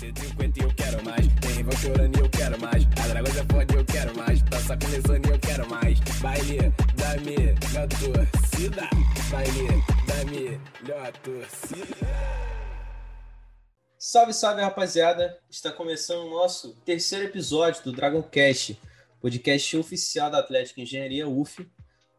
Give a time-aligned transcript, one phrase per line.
[0.00, 1.26] 150 eu quero mais.
[1.42, 2.84] Tem rival chorando e eu quero mais.
[2.84, 4.40] A eu quero mais.
[4.82, 6.00] Começando e eu quero mais.
[6.22, 6.72] Baile
[7.74, 8.88] da torcida.
[9.30, 11.96] Baile da torcida.
[13.98, 15.38] Salve, salve, rapaziada!
[15.50, 18.80] Está começando o nosso terceiro episódio do Dragon Cast,
[19.20, 21.70] podcast oficial da Atlética Engenharia UF.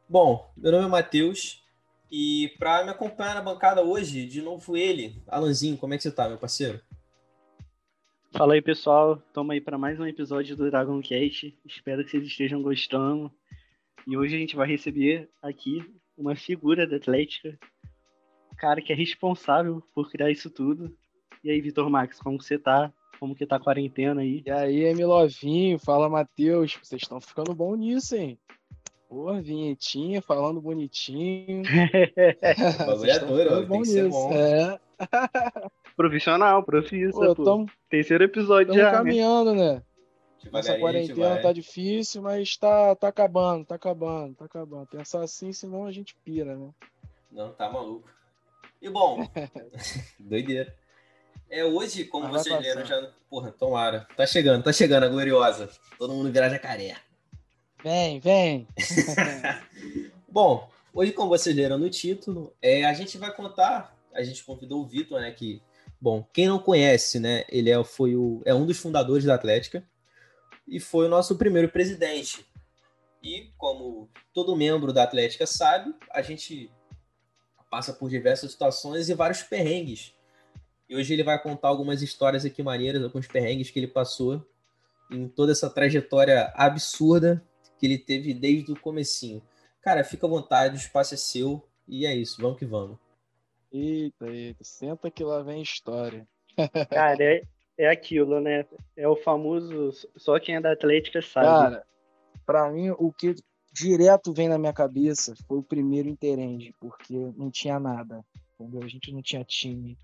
[0.07, 1.63] Bom, meu nome é Matheus
[2.11, 6.11] e para me acompanhar na bancada hoje, de novo ele, Alanzinho, como é que você
[6.11, 6.79] tá, meu parceiro?
[8.33, 9.21] Fala aí, pessoal.
[9.27, 11.53] Estamos aí para mais um episódio do Dragon Cast.
[11.65, 13.29] Espero que vocês estejam gostando.
[14.07, 15.83] E hoje a gente vai receber aqui
[16.17, 17.59] uma figura da Atlética,
[18.49, 20.95] o cara que é responsável por criar isso tudo.
[21.43, 22.91] E aí, Vitor Max, como você tá?
[23.19, 24.41] Como que tá a quarentena aí?
[24.45, 28.39] E aí, Emilovinho, fala Matheus, vocês estão ficando bom nisso, hein?
[29.09, 31.63] Porra, vinhetinha, falando bonitinho.
[31.63, 34.31] o bagulho é doido, tem que ser bom.
[34.31, 34.79] É.
[36.01, 37.35] Profissional, profissional.
[37.35, 38.91] Pô, tamo, Terceiro episódio já.
[38.91, 38.97] Né?
[38.97, 39.83] caminhando, né?
[40.51, 44.87] Essa quarentena tá difícil, mas tá, tá acabando, tá acabando, tá acabando.
[44.87, 46.69] Pensar assim, senão a gente pira, né?
[47.31, 48.09] Não, tá maluco.
[48.81, 49.29] E bom,
[50.19, 50.75] doideira.
[51.47, 53.11] É hoje, como mas vocês leram, já.
[53.29, 54.07] Porra, tomara.
[54.17, 55.69] Tá chegando, tá chegando a gloriosa.
[55.99, 56.95] Todo mundo virar jacaré.
[57.83, 58.67] Vem, vem.
[60.27, 63.95] bom, hoje, como vocês leram no título, é, a gente vai contar.
[64.13, 65.31] A gente convidou o Vitor, né?
[65.31, 65.61] Que,
[66.01, 67.45] bom, quem não conhece, né?
[67.47, 69.87] Ele é, foi o, é um dos fundadores da Atlética
[70.67, 72.43] e foi o nosso primeiro presidente.
[73.21, 76.71] E como todo membro da Atlética sabe, a gente
[77.69, 80.13] passa por diversas situações e vários perrengues.
[80.89, 84.45] E hoje ele vai contar algumas histórias aqui maneiras, alguns perrengues que ele passou
[85.11, 87.45] em toda essa trajetória absurda
[87.77, 89.41] que ele teve desde o comecinho.
[89.81, 92.97] Cara, fica à vontade, o espaço é seu e é isso, vamos que vamos.
[93.71, 96.27] Eita, eita, senta que lá vem história.
[96.89, 97.43] Cara, é,
[97.77, 98.65] é aquilo, né?
[98.97, 99.91] É o famoso.
[100.17, 101.47] Só quem é da Atlética sabe.
[101.47, 101.87] Cara,
[102.45, 103.35] pra mim, o que
[103.71, 108.23] direto vem na minha cabeça foi o primeiro Interend, porque não tinha nada.
[108.59, 108.83] Entendeu?
[108.83, 109.97] A gente não tinha time,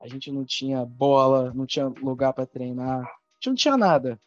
[0.00, 4.18] a gente não tinha bola, não tinha lugar para treinar, a gente não tinha nada.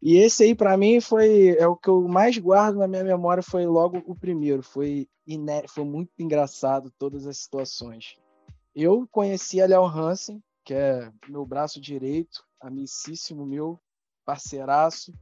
[0.00, 3.42] E esse aí, para mim, foi é o que eu mais guardo na minha memória.
[3.42, 4.62] Foi logo o primeiro.
[4.62, 8.16] Foi, iné foi muito engraçado todas as situações.
[8.74, 13.80] Eu conheci a Léo Hansen, que é meu braço direito, amicíssimo meu,
[14.24, 15.12] parceiraço.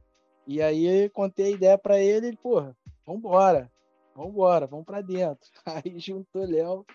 [0.45, 3.71] E aí contei a ideia para ele, ele, porra, vambora,
[4.15, 5.49] vambora, vamos para dentro.
[5.65, 6.85] Aí juntou Léo.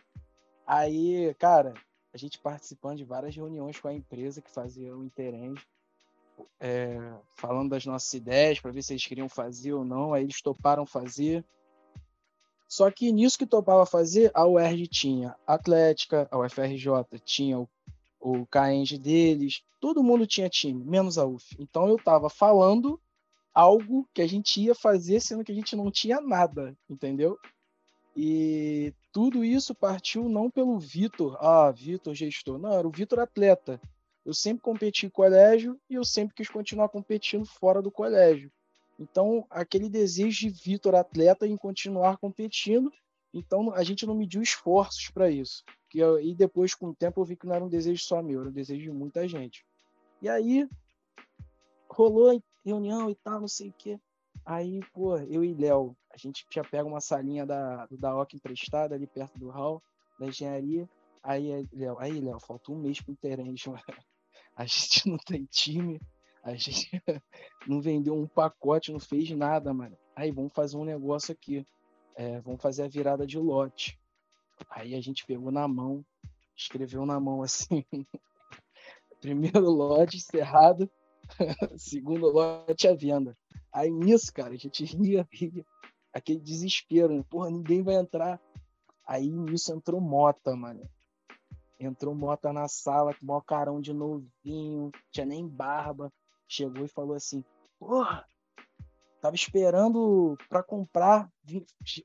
[0.67, 1.75] Aí, cara,
[2.15, 5.61] a gente participando de várias reuniões com a empresa que fazia o Interend,
[6.61, 6.99] é,
[7.37, 10.15] falando das nossas ideias, para ver se eles queriam fazer ou não.
[10.15, 11.45] Aí eles toparam fazer.
[12.69, 16.89] Só que nisso que topava fazer, a UERJ tinha Atlética, a UFRJ
[17.25, 17.69] tinha o
[18.23, 21.57] o KENG deles, todo mundo tinha time, menos a UF.
[21.59, 23.01] Então eu estava falando
[23.53, 27.37] algo que a gente ia fazer, sendo que a gente não tinha nada, entendeu?
[28.17, 33.81] E tudo isso partiu não pelo Vitor, ah, Vitor gestor, não, era o Vitor atleta.
[34.25, 38.51] Eu sempre competi em colégio e eu sempre quis continuar competindo fora do colégio.
[38.99, 42.93] Então, aquele desejo de Vitor atleta em continuar competindo,
[43.35, 45.65] então a gente não mediu esforços para isso.
[46.23, 48.49] E depois, com o tempo, eu vi que não era um desejo só meu, era
[48.49, 49.65] um desejo de muita gente.
[50.21, 50.69] E aí,
[51.91, 53.99] rolou reunião e tal, não sei o quê.
[54.45, 58.95] Aí, pô, eu e Léo, a gente já pega uma salinha da, do DAOC emprestada
[58.95, 59.83] ali perto do hall
[60.19, 60.89] da engenharia.
[61.23, 63.69] Aí, Léo, aí, Léo, falta um mês pro Interente,
[64.57, 66.01] A gente não tem time,
[66.43, 66.91] a gente
[67.67, 69.97] não vendeu um pacote, não fez nada, mano.
[70.15, 71.67] Aí, vamos fazer um negócio aqui.
[72.15, 73.99] É, vamos fazer a virada de lote.
[74.71, 76.05] Aí a gente pegou na mão,
[76.57, 77.85] escreveu na mão assim:
[79.21, 80.91] primeiro lote encerrado,
[81.77, 83.37] segundo lote à venda.
[83.73, 85.65] Aí nisso, cara, a gente ria, ria,
[86.13, 87.25] aquele desespero, né?
[87.29, 88.41] porra, ninguém vai entrar.
[89.07, 90.89] Aí nisso entrou Mota, mano.
[91.85, 96.13] Entrou Mota na sala com o maior carão de novinho, tinha nem barba.
[96.49, 97.45] Chegou e falou assim:
[97.79, 98.27] Porra,
[99.23, 101.31] Tava esperando para comprar.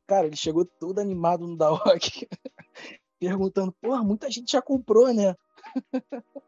[0.05, 2.27] Cara, ele chegou todo animado no Daok,
[3.19, 5.35] perguntando: porra, muita gente já comprou, né?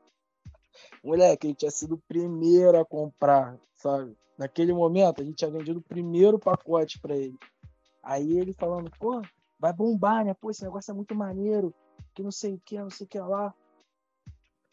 [1.04, 4.16] Moleque, ele tinha sido o primeiro a comprar, sabe?
[4.38, 7.38] Naquele momento, a gente tinha vendido o primeiro pacote para ele.
[8.04, 9.24] Aí ele falando: pô,
[9.60, 10.36] vai bombar, né?
[10.36, 11.74] Pô, esse negócio é muito maneiro,
[12.20, 13.54] que não sei o que, não sei o que lá.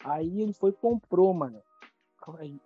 [0.00, 1.62] Aí ele foi e comprou, mano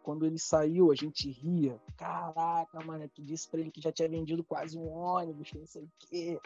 [0.02, 1.78] quando ele saiu, a gente ria.
[1.96, 5.82] Caraca, mano, tu disse pra ele que já tinha vendido quase um ônibus, não sei
[5.82, 6.40] o quê.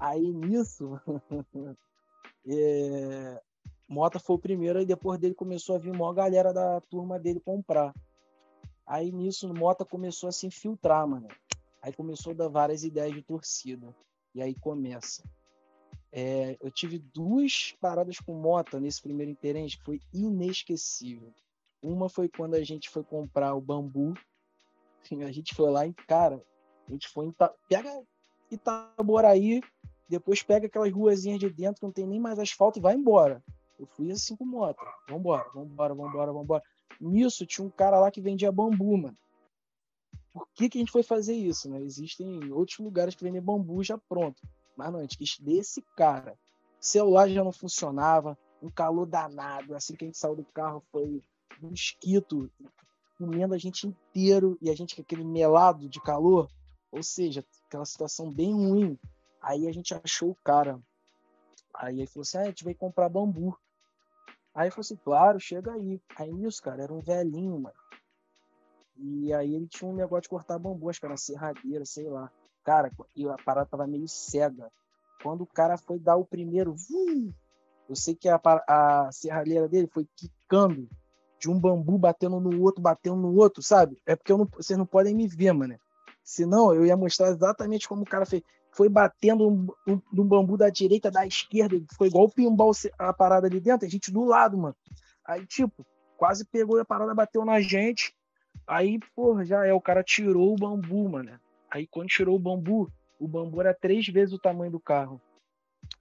[0.00, 0.98] Aí nisso,
[2.46, 3.42] é...
[3.88, 7.40] Mota foi o primeiro, e depois dele começou a vir uma galera da turma dele
[7.40, 7.94] comprar.
[8.86, 11.28] Aí nisso, Mota começou a se infiltrar, mano.
[11.82, 13.94] Aí começou a dar várias ideias de torcida.
[14.34, 15.22] E aí começa.
[16.18, 21.30] É, eu tive duas paradas com Mota nesse primeiro interente que foi inesquecível.
[21.82, 24.14] Uma foi quando a gente foi comprar o bambu.
[25.28, 26.42] A gente foi lá em, cara,
[26.88, 27.34] a gente foi em.
[27.68, 28.02] Pega
[28.50, 29.60] Itaboraí,
[30.08, 33.40] depois pega aquelas ruazinhas de dentro que não tem nem mais asfalto e vai embora.
[33.78, 34.84] Eu fui assim com moto.
[35.08, 36.62] Vambora, vambora, vambora, vambora.
[37.00, 39.16] Nisso tinha um cara lá que vendia bambu, mano.
[40.32, 41.80] Por que, que a gente foi fazer isso, né?
[41.82, 44.42] Existem outros lugares que vendem bambu já pronto.
[44.76, 46.38] Mas não, a gente quis desse cara.
[46.78, 49.74] Celular já não funcionava, um calor danado.
[49.74, 51.22] Assim que a gente saiu do carro foi
[51.62, 52.50] um mosquito
[53.18, 56.48] comendo a gente inteiro e a gente com aquele melado de calor.
[56.92, 58.98] Ou seja, aquela situação bem ruim.
[59.40, 60.78] Aí a gente achou o cara.
[61.74, 63.58] Aí ele falou assim: ah, a gente vai comprar bambu.
[64.54, 66.00] Aí eu falei assim, claro, chega aí.
[66.16, 67.76] Aí nisso, cara, era um velhinho, mano.
[68.96, 72.32] E aí ele tinha um negócio de cortar bambu, acho que era serradeira, sei lá.
[72.66, 74.68] Cara, e a parada tava meio cega.
[75.22, 77.32] Quando o cara foi dar o primeiro, vum,
[77.88, 80.88] eu sei que a, a serralheira dele foi quicando
[81.38, 84.02] de um bambu batendo no outro, batendo no outro, sabe?
[84.04, 85.78] É porque não, vocês não podem me ver, mano.
[86.24, 88.42] Senão eu ia mostrar exatamente como o cara fez.
[88.72, 93.12] Foi batendo um, um, um bambu da direita, da esquerda, foi igual o pinball a
[93.12, 94.74] parada ali dentro, a gente do lado, mano.
[95.24, 95.86] Aí, tipo,
[96.16, 98.12] quase pegou a parada, bateu na gente.
[98.66, 101.38] Aí, porra, já é, o cara tirou o bambu, mano.
[101.76, 105.20] Aí quando tirou o bambu, o bambu era três vezes o tamanho do carro.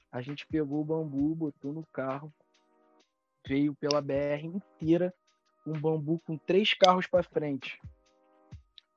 [0.09, 2.33] A gente pegou o bambu, botou no carro,
[3.45, 5.13] veio pela BR inteira,
[5.67, 7.77] um bambu com três carros para frente.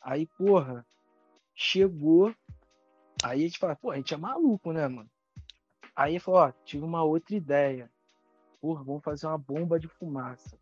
[0.01, 0.87] Aí, porra,
[1.53, 2.33] chegou.
[3.25, 5.11] Aí a gente fala, pô, a gente é maluco, né, mano?
[5.97, 7.91] Aí falou, ó, tive uma outra ideia.
[8.61, 10.57] Porra, vamos fazer uma bomba de fumaça.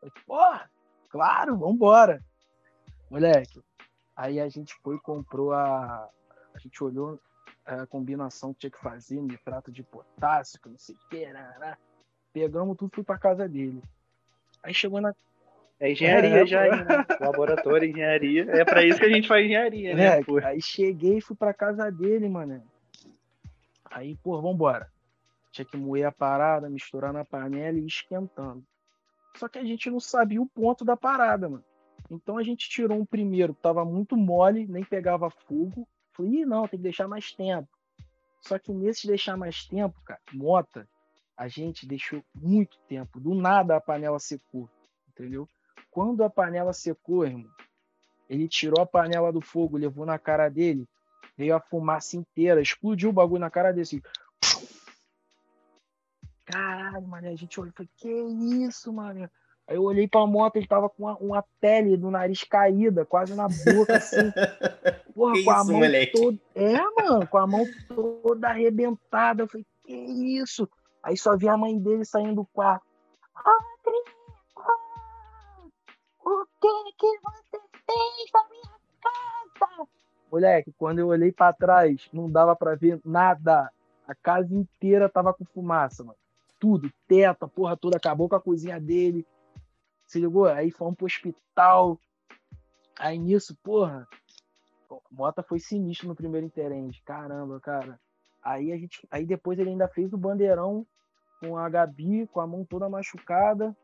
[0.00, 0.70] Falei, porra,
[1.08, 2.22] claro, vambora.
[3.10, 3.64] Moleque,
[4.16, 6.08] aí a gente foi e comprou a.
[6.54, 7.20] A gente olhou
[7.64, 11.54] a combinação que tinha que fazer, nitrato de potássio, que não sei o que, né,
[11.58, 11.76] né?
[12.32, 13.82] Pegamos tudo, fui pra casa dele.
[14.62, 15.14] Aí chegou na,
[15.78, 17.04] é engenharia é, já, né?
[17.20, 18.46] laboratório, engenharia.
[18.50, 20.20] É para isso que a gente faz engenharia, né?
[20.20, 22.62] É, aí cheguei e fui pra casa dele, mano.
[23.90, 24.90] Aí, pô, vambora.
[25.52, 28.64] Tinha que moer a parada, misturar na panela e ir esquentando.
[29.36, 31.64] Só que a gente não sabia o ponto da parada, mano.
[32.10, 35.88] Então a gente tirou um primeiro que tava muito mole, nem pegava fogo.
[36.12, 37.68] Falei, Ih, não, tem que deixar mais tempo.
[38.40, 40.88] Só que nesse deixar mais tempo, cara, mota,
[41.36, 43.18] a gente deixou muito tempo.
[43.18, 44.70] Do nada a panela secou,
[45.08, 45.48] entendeu?
[45.90, 47.50] Quando a panela secou, irmão,
[48.28, 50.88] ele tirou a panela do fogo, levou na cara dele,
[51.36, 54.02] veio a fumaça inteira, explodiu o bagulho na cara dele assim.
[56.44, 59.28] Caralho, mano, a gente olhou e falou, que isso, mano?
[59.68, 63.34] Aí eu olhei pra moto, ele tava com uma, uma, pele do nariz caída, quase
[63.34, 64.32] na boca, assim.
[65.12, 66.12] Porra, que com a mão moleque?
[66.12, 66.38] toda.
[66.54, 69.42] É, mano, com a mão toda arrebentada.
[69.42, 70.68] Eu falei, que isso?
[71.02, 72.86] Aí só vi a mãe dele saindo do quarto.
[73.34, 73.58] Ah,
[76.24, 79.88] o que que você fez na minha casa?
[80.30, 83.70] Moleque, quando eu olhei para trás, não dava para ver nada.
[84.06, 86.18] A casa inteira tava com fumaça, mano.
[86.58, 89.26] Tudo, teto, porra toda acabou com a cozinha dele.
[90.06, 90.46] Se ligou?
[90.46, 91.98] Aí fomos pro hospital.
[92.98, 94.08] Aí nisso, porra,
[95.10, 97.02] Mota foi sinistro no primeiro interende.
[97.02, 98.00] Caramba, cara.
[98.42, 100.86] Aí a gente, aí depois ele ainda fez o bandeirão
[101.40, 103.76] com a Gabi com a mão toda machucada.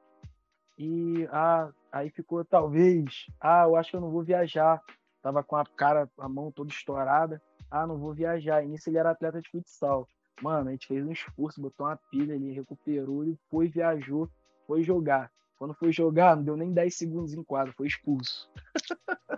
[0.79, 4.81] E ah, aí ficou talvez, ah, eu acho que eu não vou viajar.
[5.21, 7.41] Tava com a cara, a mão toda estourada.
[7.71, 8.63] Ah, não vou viajar.
[8.63, 10.09] E nisso ele era atleta de futsal.
[10.41, 14.29] Mano, a gente fez um esforço, botou uma pilha ali, recuperou, ele foi, viajou,
[14.67, 15.31] foi jogar.
[15.63, 18.51] Quando foi jogar, não deu nem 10 segundos em quadro, foi expulso.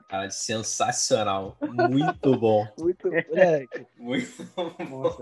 [0.09, 1.55] Cara, sensacional.
[1.61, 2.67] Muito bom.
[2.81, 3.67] Muito, é.
[3.99, 4.43] Muito
[4.89, 5.13] bom.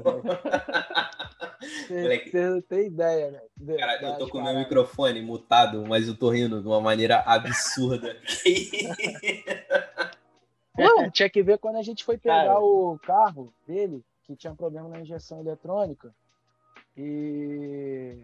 [1.88, 3.40] Você não tem ideia, né?
[3.76, 7.18] Cara, eu tô com o meu microfone mutado, mas eu tô rindo de uma maneira
[7.26, 8.16] absurda.
[10.78, 12.60] Não, tinha que ver quando a gente foi pegar Cara.
[12.60, 16.14] o carro dele, que tinha problema na injeção eletrônica.
[16.96, 18.22] E.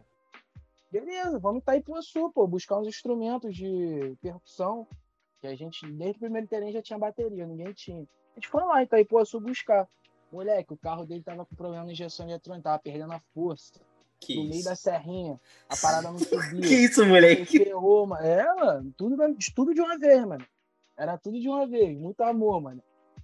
[0.91, 4.87] Beleza, vamos estar aí pro sul, pô, buscar uns instrumentos de percussão.
[5.41, 8.03] Que a gente, desde o primeiro terreno, já tinha bateria, ninguém tinha.
[8.03, 9.89] A gente foi lá em Itaipuaçu buscar.
[10.33, 13.81] Moleque, o carro dele tava com problema na injeção eletrônica, tava perdendo a força.
[14.21, 14.51] Que no isso?
[14.51, 16.61] meio da serrinha, a parada não subia.
[16.67, 17.59] que isso, moleque?
[17.59, 18.27] Ferrou, mano.
[18.27, 19.17] É, mano, tudo,
[19.55, 20.45] tudo de uma vez, mano.
[20.97, 22.83] Era tudo de uma vez, muito amor, mano.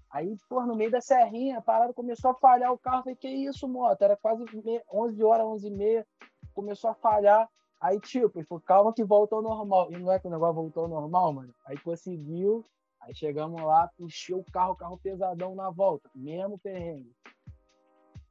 [0.09, 3.03] Aí, pô, no meio da serrinha, a parada começou a falhar o carro.
[3.03, 4.01] Falei, que isso, moto?
[4.01, 4.45] Era quase
[4.93, 6.07] 11 horas, 11 e meia.
[6.55, 7.49] Começou a falhar.
[7.81, 9.93] Aí, tipo, ele falou, calma que volta ao normal.
[9.93, 11.55] E não é que o negócio voltou ao normal, mano.
[11.67, 12.65] Aí conseguiu,
[13.01, 17.15] aí chegamos lá, puxou o carro, carro pesadão na volta, mesmo perrengue.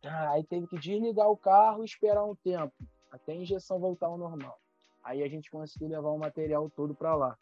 [0.03, 2.73] Ah, aí teve que desligar o carro e esperar um tempo,
[3.11, 4.57] até a injeção voltar ao normal.
[5.03, 7.37] Aí a gente conseguiu levar o material todo para lá.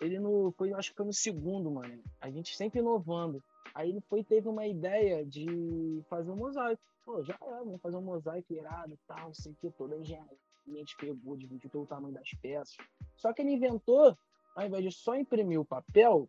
[0.00, 2.02] Ele no, foi, acho que foi no segundo, mano.
[2.20, 3.42] A gente sempre inovando.
[3.74, 6.82] Aí ele foi teve uma ideia de fazer um mosaico.
[7.04, 9.96] Pô, já é, vamos fazer um mosaico irado e tal, não sei o que, toda
[9.96, 12.76] a gente pegou, dividiu pelo tamanho das peças.
[13.16, 14.16] Só que ele inventou,
[14.54, 16.28] ao invés de só imprimir o papel,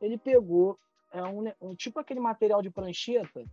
[0.00, 0.78] ele pegou
[1.12, 3.44] é um, um tipo aquele material de prancheta,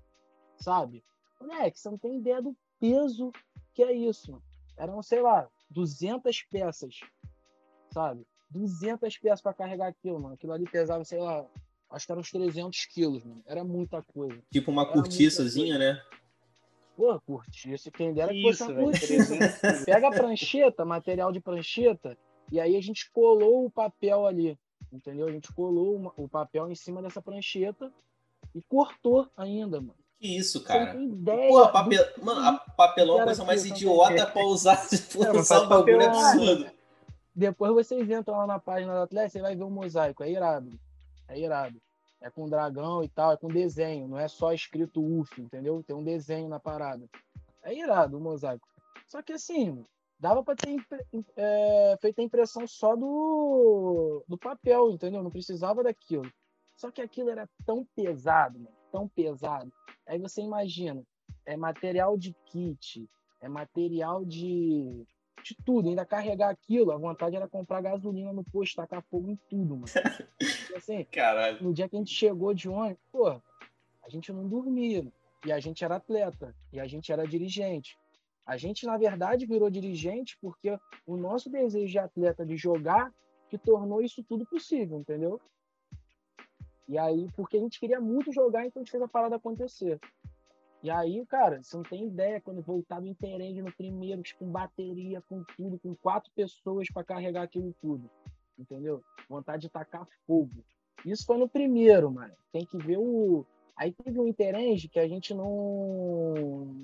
[0.58, 1.04] sabe?
[1.40, 3.32] Moleque, você não tem ideia do peso
[3.74, 4.42] que é isso.
[4.78, 7.00] Eram, sei lá, 200 peças,
[7.92, 8.26] sabe?
[8.50, 10.36] 200 peças para carregar aquilo, mano.
[10.36, 11.46] Aquilo ali pesava, sei lá,
[11.90, 13.42] acho que eram uns 300 quilos, mano.
[13.46, 14.42] Era muita coisa.
[14.52, 16.02] Tipo uma cortiçazinha, né?
[16.96, 17.92] Pô, cortiça.
[17.92, 19.36] Quem dera que fosse uma cortiça.
[19.86, 22.18] Pega a prancheta, material de prancheta,
[22.52, 24.58] e aí a gente colou o papel ali,
[24.92, 25.28] entendeu?
[25.28, 27.92] A gente colou uma, o papel em cima dessa prancheta
[28.54, 29.96] e cortou ainda, mano.
[30.20, 30.86] Que isso, cara?
[30.86, 32.14] Você tem ideia Pô, papel...
[32.16, 32.26] do...
[32.26, 34.88] Mano, a papelão é a coisa mais idiota pra usar,
[35.26, 36.72] é, usar bagulho absurdo.
[37.36, 40.24] Depois vocês entram lá na página do Atlético, você vai ver o um mosaico.
[40.24, 40.80] É irado.
[41.28, 41.82] É irado.
[42.22, 44.08] É com dragão e tal, é com desenho.
[44.08, 45.84] Não é só escrito UF, entendeu?
[45.84, 47.08] Tem um desenho na parada.
[47.64, 48.68] É irado o mosaico.
[49.08, 49.86] Só que assim,
[50.20, 50.76] dava para ter
[51.36, 55.22] é, feito a impressão só do, do papel, entendeu?
[55.22, 56.32] Não precisava daquilo.
[56.76, 59.72] Só que aquilo era tão pesado, mano, tão pesado.
[60.06, 61.04] Aí você imagina,
[61.46, 65.06] é material de kit, é material de
[65.46, 69.36] de tudo, ainda carregar aquilo, a vontade era comprar gasolina no posto, tacar fogo em
[69.48, 69.86] tudo, mano.
[70.72, 71.64] E, assim, Caralho.
[71.64, 75.06] no dia que a gente chegou de ônibus, pô, a gente não dormia.
[75.46, 77.98] E a gente era atleta, e a gente era dirigente.
[78.46, 83.14] A gente, na verdade, virou dirigente porque o nosso desejo de atleta de jogar
[83.50, 85.40] que tornou isso tudo possível, entendeu?
[86.88, 90.00] E aí, porque a gente queria muito jogar, então a gente fez a parada acontecer.
[90.86, 95.20] E aí, cara, você não tem ideia quando voltar do Interend no primeiro, com bateria,
[95.28, 98.08] com tudo, com quatro pessoas para carregar aquilo tudo.
[98.56, 99.04] Entendeu?
[99.28, 100.64] Vontade de tacar fogo.
[101.04, 102.36] Isso foi no primeiro, mano.
[102.52, 103.44] Tem que ver o.
[103.76, 106.36] Aí teve um Interend que a gente não,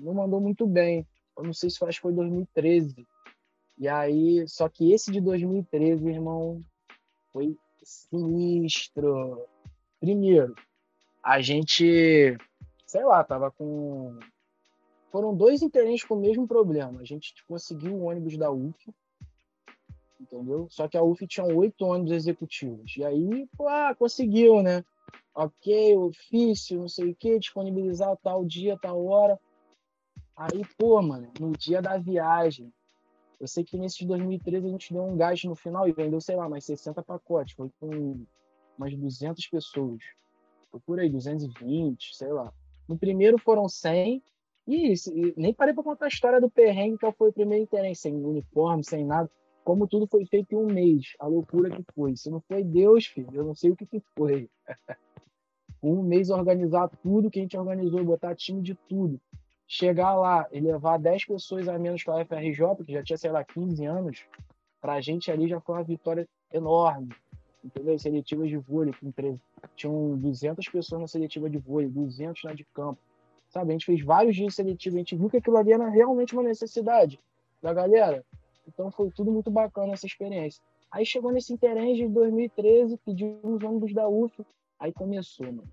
[0.02, 1.06] não mandou muito bem.
[1.38, 3.06] Eu não sei se foi, acho que foi 2013.
[3.78, 6.60] E aí, só que esse de 2013, irmão,
[7.32, 9.46] foi sinistro.
[10.00, 10.56] Primeiro,
[11.22, 12.36] a gente
[12.92, 14.18] sei lá, tava com.
[15.10, 17.00] Foram dois interentes com o mesmo problema.
[17.00, 18.94] A gente conseguiu o ônibus da UF,
[20.20, 20.66] entendeu?
[20.70, 22.94] Só que a UF tinha oito ônibus executivos.
[22.98, 24.84] E aí, pô, ah, conseguiu, né?
[25.34, 29.40] Ok, ofício, não sei o que, disponibilizar tal dia, tal hora.
[30.36, 32.70] Aí, pô, mano, no dia da viagem,
[33.40, 36.20] eu sei que nesse de 2013 a gente deu um gás no final e vendeu,
[36.20, 37.54] sei lá, mais 60 pacotes.
[37.54, 38.22] Foi com
[38.76, 40.02] umas 200 pessoas.
[40.70, 42.52] Foi por aí, 220, sei lá.
[42.88, 44.22] No primeiro foram 100.
[44.66, 48.02] E, e nem parei para contar a história do perrengue, que foi o primeiro interesse,
[48.02, 49.30] sem uniforme, sem nada.
[49.64, 51.14] Como tudo foi feito em um mês.
[51.18, 52.16] A loucura que foi.
[52.16, 54.48] Se não foi Deus, filho, eu não sei o que, que foi.
[55.82, 59.20] um mês organizar tudo que a gente organizou, botar time de tudo.
[59.66, 63.30] Chegar lá e levar 10 pessoas a menos que a UFRJ, porque já tinha, sei
[63.30, 64.24] lá, 15 anos,
[64.80, 67.08] para a gente ali já foi uma vitória enorme
[67.64, 67.98] entendeu?
[67.98, 69.40] Seletivas de vôlei com 13.
[69.76, 73.00] Tinham 200 pessoas na seletiva de vôlei, 200 na de campo.
[73.48, 76.32] Sabe, a gente fez vários dias seletivos, a gente viu que aquilo ali era realmente
[76.32, 77.20] uma necessidade
[77.60, 78.24] da galera.
[78.66, 80.62] Então foi tudo muito bacana essa experiência.
[80.90, 84.44] Aí chegou nesse Interenge de 2013, pedimos ônibus da UF,
[84.78, 85.68] aí começou, mano.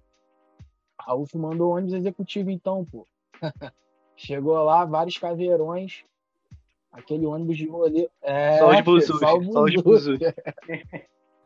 [0.98, 3.06] A UF mandou ônibus executivo então, pô.
[4.16, 6.04] Chegou lá, vários caveirões,
[6.92, 8.10] aquele ônibus de rolê.
[8.22, 10.20] É, só os buzus, só os buzus.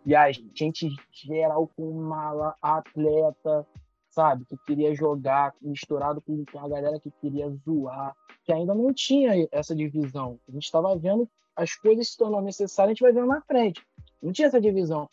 [0.06, 3.66] E a gente geral com mala, atleta,
[4.10, 9.48] sabe, que queria jogar, misturado com a galera que queria zoar, que ainda não tinha
[9.52, 10.38] essa divisão.
[10.48, 13.82] A gente estava vendo as coisas se tornando necessárias, a gente vai vendo na frente.
[14.22, 15.10] Não tinha essa divisão.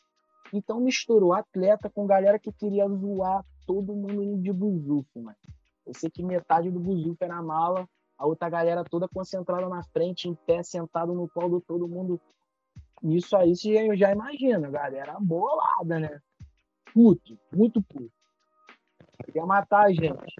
[0.52, 5.36] Então misturou atleta com galera que queria zoar todo mundo de buzuf, mano.
[5.86, 10.28] Eu sei que metade do buzuf era mala, a outra galera toda concentrada na frente,
[10.28, 12.20] em pé, sentado no colo, todo mundo
[13.02, 16.20] isso aí você já imagina, galera bolada, né?
[16.92, 18.12] Puto, muito puto.
[19.32, 20.34] Quer matar a gente.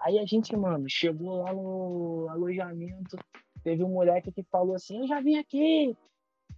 [0.00, 3.16] Aí a gente, mano, chegou lá no alojamento,
[3.62, 5.96] teve um moleque que falou assim, eu já vim aqui,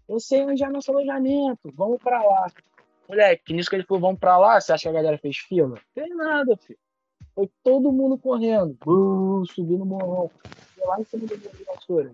[0.09, 2.51] eu sei onde é nosso alojamento, vamos pra lá.
[3.09, 5.79] Moleque, nisso que ele falou, vamos pra lá, você acha que a galera fez fila?
[5.95, 6.79] Fez nada, filho.
[7.35, 10.31] Foi todo mundo correndo, uh, subindo o morrão.
[10.75, 11.27] Foi lá em cima
[11.67, 12.13] vassouras.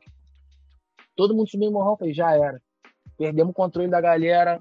[1.17, 2.61] Todo mundo subiu em morrão, falei, já era.
[3.23, 4.61] Perdemos o controle da galera.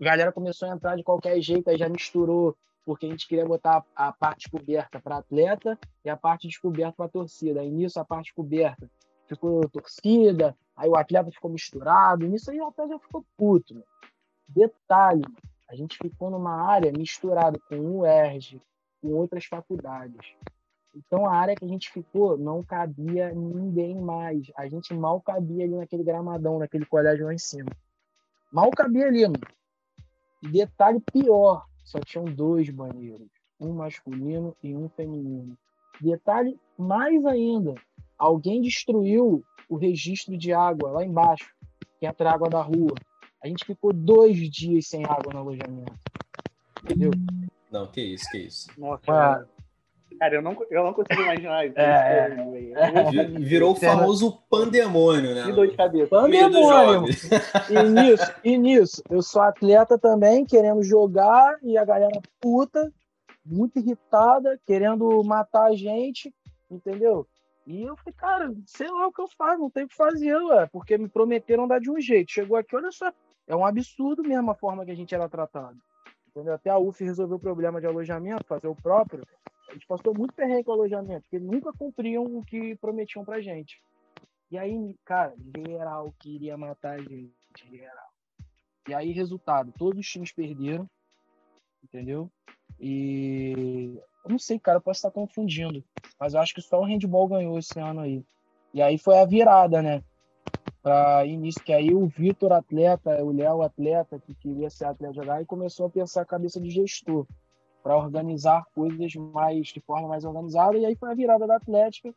[0.00, 3.46] A galera começou a entrar de qualquer jeito, aí já misturou, porque a gente queria
[3.46, 7.60] botar a parte coberta para atleta e a parte descoberta para torcida.
[7.60, 8.90] Aí nisso a parte coberta
[9.28, 13.80] ficou torcida, aí o atleta ficou misturado, nisso aí o atleta já ficou puto.
[14.48, 15.22] Detalhe,
[15.70, 18.60] a gente ficou numa área misturada com o UERJ,
[19.00, 20.34] com outras faculdades.
[20.92, 24.50] Então a área que a gente ficou não cabia ninguém mais.
[24.56, 27.70] A gente mal cabia ali naquele gramadão, naquele colégio lá em cima.
[28.52, 29.40] Mal cabia ali, mano.
[30.42, 33.28] E detalhe pior, só tinham dois banheiros,
[33.58, 35.56] um masculino e um feminino.
[36.00, 37.74] Detalhe mais ainda,
[38.18, 41.50] alguém destruiu o registro de água lá embaixo,
[41.98, 42.94] que entra a água da rua.
[43.42, 45.94] A gente ficou dois dias sem água no alojamento.
[46.82, 47.10] Entendeu?
[47.70, 48.68] Não, que isso, que isso.
[48.78, 49.48] Nossa, cara,
[50.22, 51.78] cara eu, não, eu não consigo imaginar isso.
[51.78, 53.24] É, é.
[53.40, 55.44] Virou o famoso pandemônio, né?
[55.44, 56.08] Que dor de cabeça.
[56.08, 57.08] Pandemônio.
[57.68, 62.92] E nisso, e nisso, eu sou atleta também, querendo jogar, e a galera puta,
[63.44, 66.32] muito irritada, querendo matar a gente,
[66.70, 67.26] entendeu?
[67.66, 70.36] E eu falei, cara, sei lá o que eu faço, não tem o que fazer,
[70.36, 72.30] ué, porque me prometeram dar de um jeito.
[72.30, 73.12] Chegou aqui, olha só,
[73.46, 75.76] é um absurdo mesmo a forma que a gente era tratado.
[76.28, 76.54] Entendeu?
[76.54, 79.22] Até a UF resolveu o problema de alojamento, fazer o próprio.
[79.72, 83.40] A gente passou muito perrengue com o alojamento, porque nunca cumpriam o que prometiam pra
[83.40, 83.82] gente.
[84.50, 87.32] E aí, cara, geral queria matar a gente,
[87.70, 88.10] geral.
[88.86, 90.86] E aí, resultado, todos os times perderam,
[91.82, 92.30] entendeu?
[92.78, 95.82] E eu não sei, cara, eu posso estar confundindo,
[96.20, 98.22] mas eu acho que só o handball ganhou esse ano aí.
[98.74, 100.04] E aí foi a virada, né?
[100.82, 105.40] Para início, que aí o Vitor, atleta, o Léo, atleta, que queria ser atleta jogar,
[105.40, 107.26] e começou a pensar a cabeça de gestor
[107.82, 110.78] para organizar coisas mais de forma mais organizada.
[110.78, 112.14] E aí foi a virada da Atlética.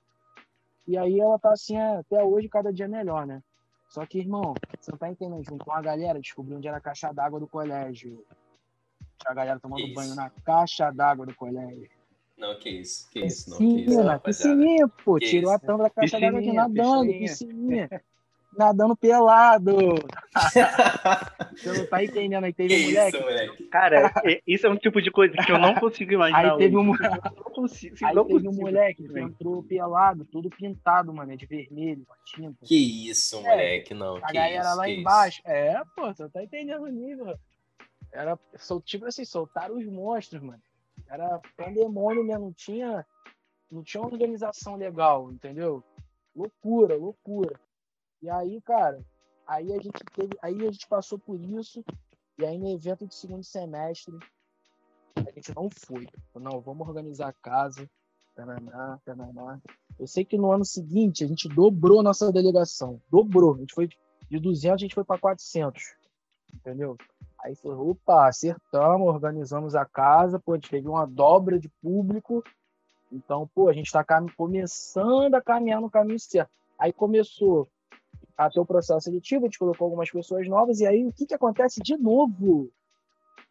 [0.88, 3.42] E aí ela tá assim até hoje, cada dia melhor, né?
[3.90, 5.44] Só que, irmão, você não tá entendendo?
[5.44, 8.24] Juntou a galera, descobriu onde era a caixa d'água do colégio.
[9.26, 9.94] A galera tomando Isso.
[9.94, 11.90] banho na caixa d'água do colégio.
[12.38, 15.16] Não, que isso, que isso, não, que isso, piscininha, pô.
[15.16, 17.90] Que Tirou isso, a tampa da caixa d'água aqui Piscininha, nadando, piscininha.
[18.57, 19.75] Nadando pelado.
[21.55, 22.44] Você não tá entendendo?
[22.44, 23.18] Aí teve Que um moleque.
[23.18, 23.63] isso, moleque.
[23.68, 26.51] Cara, é- isso é um tipo de coisa que eu não consigo imaginar.
[26.53, 31.13] Aí teve um, não consigo, aí não teve um moleque que entrou pelado, todo pintado,
[31.13, 32.57] mano, de vermelho, com a tinta.
[32.65, 34.18] Que isso, moleque, não.
[34.18, 35.00] A que galera isso, lá que isso.
[35.01, 35.41] embaixo.
[35.46, 37.35] É, pô, você tá entendendo o nível.
[38.11, 40.61] Era, sol- tipo assim, soltaram os monstros, mano.
[41.09, 43.05] Era pandemônio mesmo, não tinha,
[43.72, 45.83] não tinha uma organização legal, entendeu?
[46.35, 47.59] Loucura, loucura.
[48.25, 49.05] E aí, cara,
[49.46, 51.85] aí a gente teve, aí a gente passou por isso,
[52.40, 54.18] e aí no evento de segundo semestre,
[55.16, 56.07] a gente não foi.
[56.33, 57.88] Não, vamos organizar a casa.
[58.33, 59.61] Tananá, tananá.
[60.00, 63.00] Eu sei que no ano seguinte a gente dobrou nossa delegação.
[63.11, 63.53] Dobrou.
[63.53, 63.88] A gente foi
[64.27, 65.83] de 200, a gente foi para 400.
[66.51, 66.98] Entendeu?
[67.44, 72.44] Aí foi, opa, acertamos, organizamos a casa, pô, a gente teve uma dobra de público.
[73.11, 74.03] Então, pô, a gente está
[74.35, 76.50] começando a caminhar no caminho certo.
[76.79, 77.70] Aí começou
[78.38, 81.26] a ter o processo seletivo, a gente colocou algumas pessoas novas, e aí o que,
[81.26, 82.72] que acontece de novo?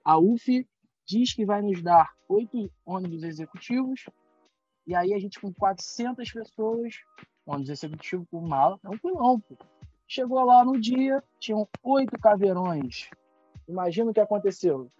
[0.05, 0.67] A UF
[1.07, 4.05] diz que vai nos dar oito ônibus executivos,
[4.87, 6.95] e aí a gente com 400 pessoas,
[7.47, 9.57] ônibus executivo com mala, tranquilão, pô.
[10.07, 13.09] Chegou lá no dia, tinham oito caveirões.
[13.67, 14.91] Imagina o que aconteceu.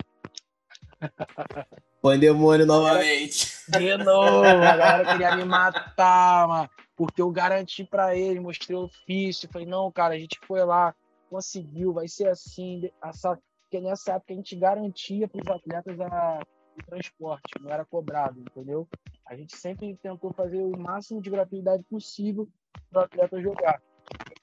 [2.01, 3.55] Pandemônio novamente.
[3.69, 8.85] De novo, a galera queria me matar, mano, porque eu garanti pra ele, mostrei o
[8.85, 9.49] ofício.
[9.51, 10.95] Falei, não, cara, a gente foi lá,
[11.29, 12.91] conseguiu, vai ser assim.
[13.03, 13.39] Essa...
[13.63, 16.41] Porque nessa época a gente garantia para os atletas a...
[16.79, 18.89] o transporte, não era cobrado, entendeu?
[19.27, 22.49] A gente sempre tentou fazer o máximo de gratuidade possível
[22.91, 23.83] para o atleta jogar.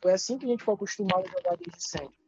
[0.01, 2.19] Foi assim que a gente foi acostumado a jogar desde sempre.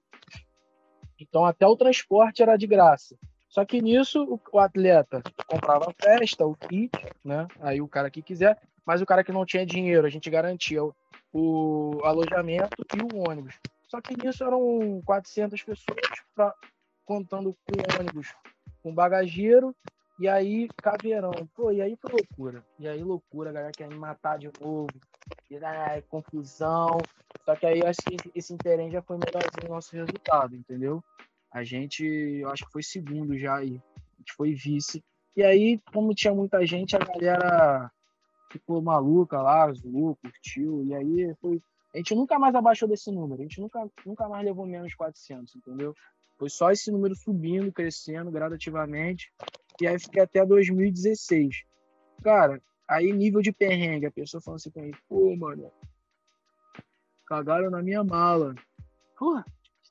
[1.19, 3.17] Então, até o transporte era de graça.
[3.49, 6.91] Só que nisso, o atleta comprava a festa, o kit,
[7.23, 7.47] né?
[7.59, 10.83] Aí o cara que quiser, mas o cara que não tinha dinheiro, a gente garantia
[10.83, 10.93] o,
[11.33, 13.59] o alojamento e o ônibus.
[13.87, 15.99] Só que nisso eram 400 pessoas,
[16.33, 16.53] pra,
[17.05, 18.33] contando com ônibus,
[18.81, 19.75] com bagageiro,
[20.19, 21.31] e aí caveirão.
[21.55, 22.63] Pô, e aí foi loucura.
[22.79, 24.89] E aí loucura, a galera quer me matar de novo.
[25.49, 26.99] E ai, confusão.
[27.45, 31.03] Só que aí acho que esse interém já foi melhorzinho o nosso resultado, entendeu?
[31.51, 33.81] A gente, eu acho que foi segundo já aí.
[33.97, 35.03] A gente foi vice.
[35.35, 37.91] E aí, como tinha muita gente, a galera
[38.53, 40.85] ficou maluca lá, zoou, curtiu.
[40.85, 41.61] E aí foi.
[41.93, 43.41] A gente nunca mais abaixou desse número.
[43.41, 45.95] A gente nunca, nunca mais levou menos de 400, entendeu?
[46.37, 49.31] Foi só esse número subindo, crescendo gradativamente.
[49.81, 51.63] E aí fiquei até 2016.
[52.23, 55.71] Cara, aí nível de perrengue, a pessoa falando assim pra mim, pô, mano,
[57.25, 58.55] cagaram na minha mala.
[59.17, 59.45] Porra,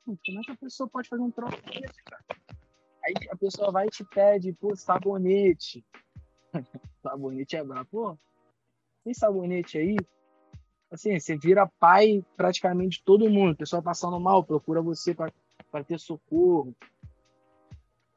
[0.04, 2.24] como é que a pessoa pode fazer um troço desse, cara?
[3.04, 5.84] Aí a pessoa vai e te pede, pô, sabonete.
[7.02, 7.88] sabonete é brabo.
[7.90, 8.18] Pô,
[9.04, 9.96] tem sabonete aí?
[10.90, 13.56] Assim, você vira pai praticamente de todo mundo.
[13.56, 16.74] pessoa passando mal, procura você para ter socorro.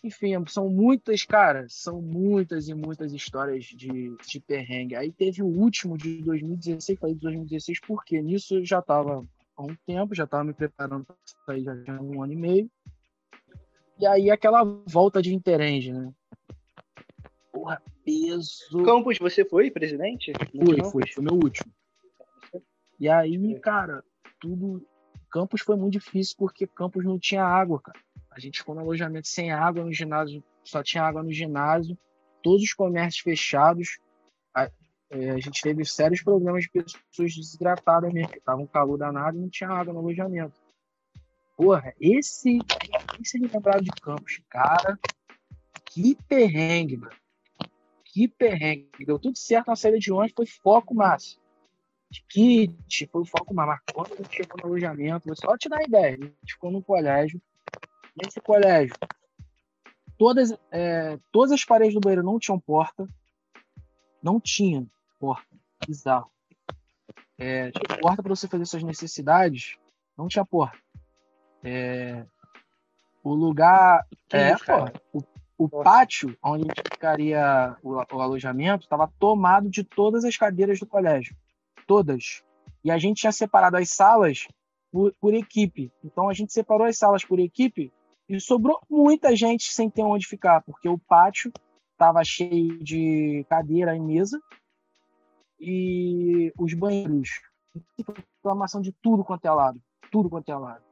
[0.04, 4.96] Enfim, são muitas, cara, são muitas e muitas histórias de, de perrengue.
[4.96, 9.64] Aí teve o último de 2016, falei de 2016 porque nisso eu já estava há
[9.64, 12.72] um tempo, já estava me preparando para sair já há um ano e meio.
[13.98, 16.14] E aí aquela volta de Interenge, né?
[18.06, 18.84] Peso.
[18.86, 20.32] Campos, você foi presidente?
[20.52, 21.74] Fui, fui, foi meu último.
[23.00, 24.04] E aí, cara,
[24.40, 24.88] tudo.
[25.32, 28.00] Campos foi muito difícil porque Campos não tinha água, cara.
[28.32, 31.98] A gente ficou no alojamento sem água no ginásio, só tinha água no ginásio,
[32.44, 33.98] todos os comércios fechados.
[34.54, 34.70] A,
[35.10, 39.42] é, a gente teve sérios problemas de pessoas desidratadas mesmo, que estavam calor danado e
[39.42, 40.54] não tinha água no alojamento.
[41.58, 42.60] Porra, esse.
[43.20, 45.00] Esse lembrado de Campos, cara.
[45.86, 47.16] Que perrengue, mano.
[48.16, 49.06] Que perrengue.
[49.06, 51.42] Deu tudo certo na saída de ônibus, foi foco máximo.
[52.30, 53.84] Kit, foi o foco máximo.
[53.98, 57.42] Mas quando chegou no alojamento, só te dar ideia, a gente ficou no colégio
[58.16, 58.96] nesse colégio,
[60.18, 63.06] todas, é, todas as paredes do banheiro não tinham porta.
[64.24, 64.88] Não tinha
[65.20, 65.46] porta.
[65.86, 66.32] Bizarro.
[67.38, 69.76] É, porta para você fazer suas necessidades.
[70.18, 70.78] Não tinha porta.
[71.62, 72.26] É,
[73.22, 74.08] o lugar.
[74.30, 79.84] Que é, isso, pô, o, o pátio onde ficaria o, o alojamento estava tomado de
[79.84, 81.36] todas as cadeiras do colégio.
[81.88, 82.44] Todas.
[82.84, 84.48] E a gente tinha separado as salas
[84.92, 85.92] por, por, equipe.
[86.04, 87.92] Então a gente separou as salas por equipe
[88.28, 91.52] e sobrou muita gente sem ter onde ficar, porque o pátio
[91.92, 94.40] estava cheio de cadeira e mesa
[95.60, 97.30] e os banheiros,
[97.98, 100.84] reclamação de tudo quanto é lado, tudo quanto é lado.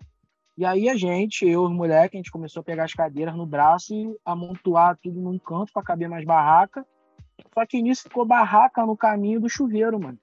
[0.56, 3.36] E aí a gente, eu e os moleques, a gente começou a pegar as cadeiras
[3.36, 6.86] no braço e amontoar tudo num canto para caber mais barraca.
[7.54, 10.20] Só que nisso ficou barraca no caminho do chuveiro, mano.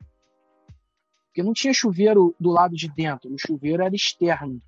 [1.27, 4.61] Porque não tinha chuveiro do lado de dentro, o chuveiro era externo.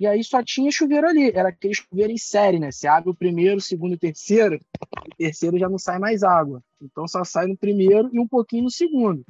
[0.00, 1.30] E aí só tinha chuveiro ali.
[1.30, 2.70] Era aquele chuveiro em série, né?
[2.70, 6.22] Você abre o primeiro, o segundo e o terceiro, o terceiro já não sai mais
[6.22, 6.62] água.
[6.80, 9.24] Então só sai no primeiro e um pouquinho no segundo.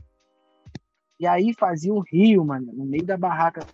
[1.18, 3.66] E aí fazia um rio, mano, no meio da barraca.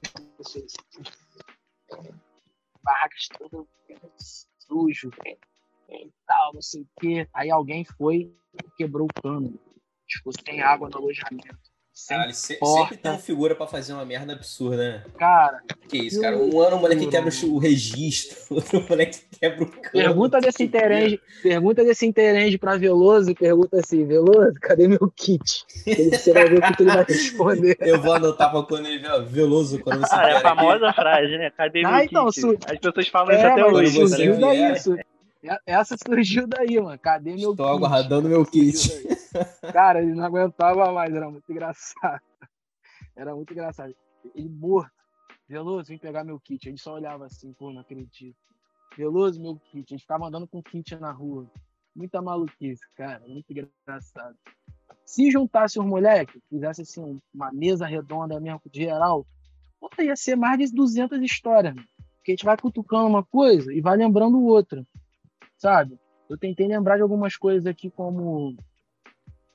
[2.83, 3.69] Barracas todo
[4.59, 5.11] sujo
[5.89, 7.29] e tal, não sei o quê.
[7.33, 9.59] Aí alguém foi e quebrou o cano.
[10.09, 11.74] Ficou sem água no alojamento.
[12.09, 15.03] Caralho, se, sempre tem uma figura pra fazer uma merda absurda, né?
[15.17, 15.61] Cara.
[15.89, 16.37] Que isso, cara?
[16.37, 19.91] Um ano o moleque quebra o registro, outro moleque quebra o cano.
[19.93, 25.65] Pergunta desse interenge, pergunta desse interenge pra Veloso e pergunta assim: Veloso, cadê meu kit?
[25.87, 27.77] Você vai ver o que ele vai responder.
[27.81, 30.97] Eu vou anotar pra quando ele ver Veloso, quando você Ah, é a famosa aqui.
[30.97, 31.51] frase, né?
[31.51, 32.41] Cadê ah, meu então, kit?
[32.41, 32.59] Su...
[32.67, 33.93] As pessoas falam é, isso até hoje.
[33.93, 34.97] Surgiu tá daí, isso.
[35.67, 36.99] Essa surgiu daí, mano.
[36.99, 37.77] Cadê meu Estou kit?
[37.77, 38.89] aguardando meu kit.
[39.73, 42.21] Cara, ele não aguentava mais, era muito engraçado.
[43.17, 43.95] Era muito engraçado.
[44.35, 44.91] Ele morto.
[45.49, 46.67] Veloso, vem pegar meu kit.
[46.67, 48.37] A gente só olhava assim, pô, não acredito.
[48.97, 49.87] Veloso, meu kit.
[49.87, 51.49] A gente ficava andando com kit na rua.
[51.95, 53.23] Muita maluquice, cara.
[53.29, 54.37] Muito engraçado.
[55.05, 59.25] Se juntasse os moleques, fizesse assim, uma mesa redonda mesmo, geral,
[60.01, 61.75] ia ser mais de 200 histórias.
[62.17, 64.85] Porque a gente vai cutucando uma coisa e vai lembrando outra
[65.57, 65.99] sabe?
[66.29, 68.57] Eu tentei lembrar de algumas coisas aqui como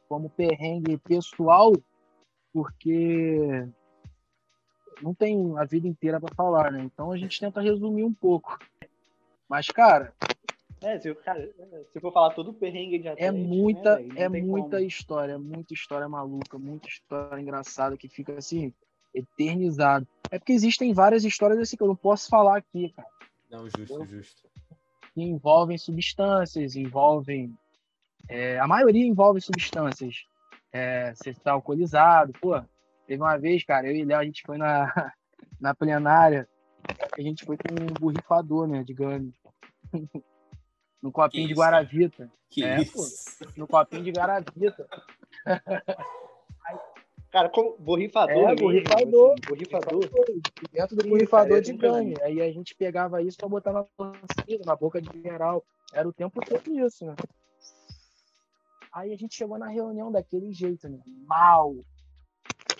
[0.08, 1.72] como perrengue pessoal,
[2.52, 3.68] porque
[5.04, 6.82] não tem a vida inteira para falar, né?
[6.84, 8.58] Então a gente tenta resumir um pouco.
[9.48, 10.14] Mas, cara.
[10.82, 11.48] É, se, cara,
[11.92, 14.88] se for falar todo o perrengue de É muita, né, é muita como.
[14.88, 18.74] história, muita história maluca, muita história engraçada que fica assim,
[19.14, 20.08] eternizado.
[20.32, 23.08] É porque existem várias histórias assim que eu não posso falar aqui, cara.
[23.52, 24.50] Não, justo, eu, justo
[25.20, 27.54] que envolvem substâncias, envolvem.
[28.30, 30.24] É, a maioria envolve substâncias.
[30.72, 32.32] É, você está alcoolizado.
[32.40, 32.62] Pô,
[33.06, 35.14] teve uma vez, cara, eu e Léo, a gente foi na,
[35.60, 36.48] na plenária,
[37.18, 39.34] a gente foi com um borrifador, né, de game.
[41.04, 42.32] no copinho de Guaravita.
[42.50, 42.94] Que é, isso?
[43.40, 44.88] Pô, no copinho de Guaravita.
[47.32, 48.50] Cara, como borrifador.
[48.50, 49.34] É, borrifador.
[49.34, 50.00] Assim, borrifador.
[50.72, 52.16] Dentro do borrifador de gangue.
[52.24, 55.64] Aí a gente pegava isso pra botar na lancina, na boca de geral.
[55.94, 57.16] Era o tempo todo isso, né?
[58.92, 61.00] Aí a gente chegou na reunião daquele jeito, né?
[61.28, 61.76] Mal.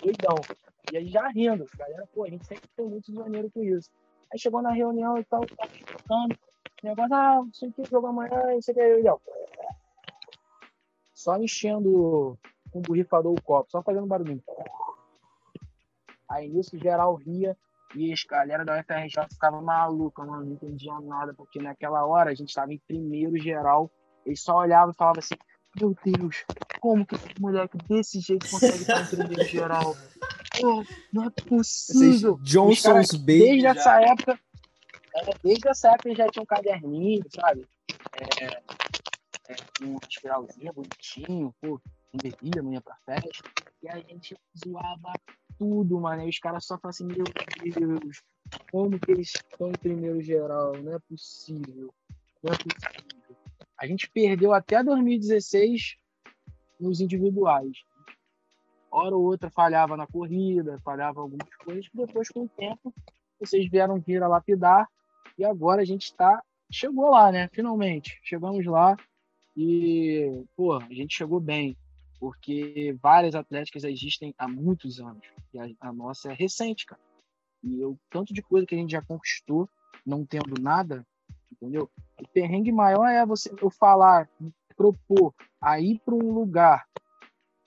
[0.02, 0.36] Doidão.
[0.92, 1.66] E aí já rindo.
[1.76, 3.88] Galera, pô, a gente sempre tem muito maneiro com isso.
[4.32, 6.36] Aí chegou na reunião e tal, tá tocando.
[6.82, 9.22] Negócio, ah, não sei o que, jogo amanhã, não sei o que.
[11.14, 12.38] Só enchendo
[12.70, 14.42] com o borrifador o copo, só fazendo barulho.
[16.28, 17.56] Aí nisso geral ria
[17.94, 22.34] e as galera da UFRJ ficava maluca, mano, não entendia nada, porque naquela hora a
[22.34, 23.90] gente estava em primeiro geral,
[24.24, 25.34] eles só olhavam e falavam assim,
[25.80, 26.44] meu Deus,
[26.80, 29.96] como que esse moleque desse jeito consegue estar em primeiro geral?
[30.60, 32.38] Pô, não é possível.
[32.42, 33.38] Johnson's Baby.
[33.38, 33.70] Desde já...
[33.70, 34.38] essa época,
[35.16, 37.66] é, desde essa época eles já tinham um caderninho, sabe?
[38.40, 38.62] É,
[39.50, 41.80] é, um espiralzinho bonitinho, pô,
[42.12, 43.50] não bebia, não ia pra festa.
[43.82, 45.12] E a gente zoava
[45.58, 46.22] tudo, mano.
[46.22, 48.22] E os caras só falam assim, meu Deus,
[48.70, 50.76] como que eles estão em primeiro geral?
[50.80, 51.92] Não é possível.
[52.42, 53.36] Não é possível.
[53.76, 55.96] A gente perdeu até 2016
[56.78, 57.72] nos individuais.
[58.90, 62.92] Hora ou outra falhava na corrida, falhava algumas coisas, que depois, com o tempo,
[63.38, 64.88] vocês vieram vir a lapidar
[65.38, 67.48] e agora a gente está chegou lá, né?
[67.52, 68.96] Finalmente, chegamos lá
[69.62, 71.76] e, pô, a gente chegou bem
[72.18, 77.00] porque várias atléticas existem há muitos anos e a, a, nossa é recente, cara.
[77.62, 79.68] E o tanto de coisa que a gente já conquistou
[80.06, 81.06] não tendo nada,
[81.52, 81.90] entendeu?
[82.18, 84.30] O perrengue maior é você eu falar,
[84.74, 86.86] propor a ir para um lugar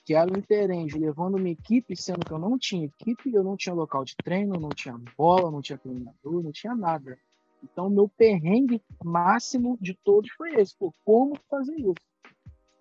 [0.03, 3.55] que era o Interenge, levando uma equipe, sendo que eu não tinha equipe, eu não
[3.55, 7.19] tinha local de treino, não tinha bola, não tinha treinador, não tinha nada.
[7.63, 10.75] Então, meu perrengue máximo de todos foi esse.
[10.77, 11.93] Pô, como fazer isso?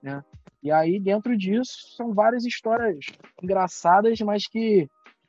[0.02, 0.24] Né?
[0.62, 3.06] E aí, dentro disso, são várias histórias
[3.42, 4.88] engraçadas, mas que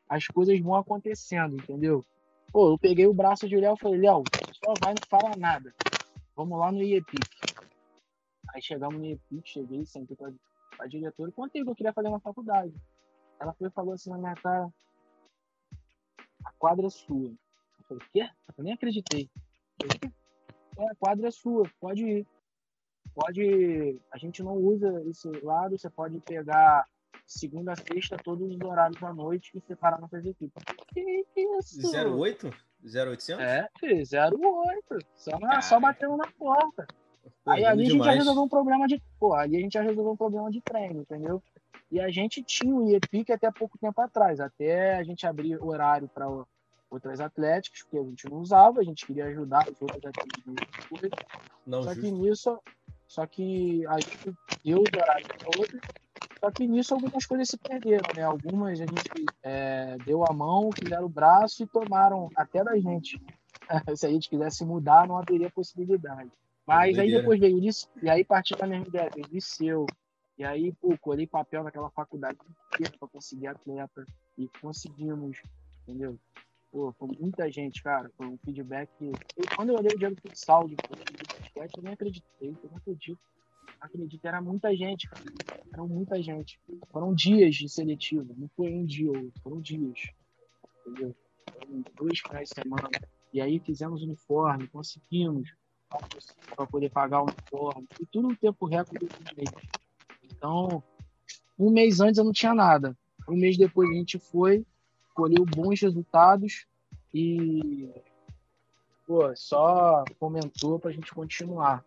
[0.09, 2.03] as coisas vão acontecendo, entendeu?
[2.51, 4.23] Pô, eu peguei o braço de Léo e falei, Léo,
[4.63, 5.73] só vai, não fala nada.
[6.35, 7.27] Vamos lá no IEPIC.
[8.49, 10.31] Aí chegamos no IEPIC, cheguei, sentei com
[10.79, 12.73] a, diretora e contei que eu queria fazer uma faculdade.
[13.39, 14.71] Ela foi falou assim na minha cara,
[16.45, 17.29] a quadra é sua.
[17.29, 18.29] Eu falei, quê?
[18.55, 19.29] Eu nem acreditei.
[20.77, 22.27] É, a quadra é sua, pode ir
[23.13, 23.99] pode.
[24.11, 26.85] A gente não usa esse lado, você pode pegar
[27.25, 30.63] segunda, sexta, todos os horários da noite e separar nossas equipes.
[30.93, 31.25] Que
[31.59, 31.79] isso?
[31.95, 32.51] 08?
[32.83, 33.43] 0800?
[33.43, 35.05] É, 08.
[35.15, 36.85] Só, só batendo na porta.
[37.43, 39.01] Pô, aí ali a gente já resolveu um problema de.
[39.17, 41.41] Pô, ali a gente já resolveu um problema de treino, entendeu?
[41.89, 46.09] E a gente tinha o IEPIC até pouco tempo atrás, até a gente abrir horário
[46.09, 46.27] para
[46.93, 51.19] outras atléticas, que a gente não usava, a gente queria ajudar os outros atletas.
[51.65, 52.01] Não, Só justo.
[52.01, 52.59] que nisso
[53.13, 54.33] só que a gente
[54.65, 55.79] deu o horário para outro.
[56.39, 58.23] Só que nisso algumas coisas se perderam, né?
[58.23, 63.21] Algumas a gente é, deu a mão, fizeram o braço e tomaram até da gente.
[63.95, 66.31] se a gente quisesse mudar, não haveria possibilidade.
[66.65, 69.85] Mas aí depois veio isso, e aí partiu da mesma ideia, veio liceu.
[70.35, 72.39] E aí, pô, colhei papel naquela faculdade
[72.73, 74.03] inteira para conseguir atleta.
[74.35, 75.39] E conseguimos,
[75.83, 76.17] entendeu?
[76.73, 78.09] Pô, foi muita gente, cara.
[78.17, 78.89] Foi um feedback.
[78.99, 82.49] Eu, quando eu olhei o dia do futsal de basquete, eu nem acreditei.
[82.49, 83.19] Eu não acredito.
[83.79, 84.25] Não acredito.
[84.25, 85.23] Era muita gente, cara.
[85.71, 86.59] Era muita gente.
[86.91, 88.33] Foram dias de seletivo.
[88.35, 89.41] Não foi um dia ou outro.
[89.43, 89.99] Foram dias.
[90.87, 91.15] Entendeu?
[91.45, 92.89] Foram dois finais de semana.
[93.31, 95.53] E aí fizemos uniforme, conseguimos
[96.55, 97.87] para poder pagar o uniforme.
[98.01, 99.13] E tudo no tempo recorde do.
[100.23, 100.83] Então,
[101.59, 102.97] um mês antes eu não tinha nada.
[103.29, 104.65] Um mês depois a gente foi,
[105.13, 106.65] colheu bons resultados
[107.13, 107.89] e
[109.05, 111.85] pô, só comentou para a gente continuar.